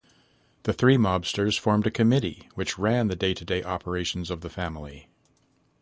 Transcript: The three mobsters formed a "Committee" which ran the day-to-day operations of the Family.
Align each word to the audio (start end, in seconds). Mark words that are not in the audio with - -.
The 0.63 0.73
three 0.73 0.97
mobsters 0.97 1.59
formed 1.59 1.85
a 1.85 1.91
"Committee" 1.91 2.49
which 2.55 2.79
ran 2.79 3.07
the 3.07 3.15
day-to-day 3.15 3.61
operations 3.63 4.31
of 4.31 4.41
the 4.41 4.49
Family. 4.49 5.07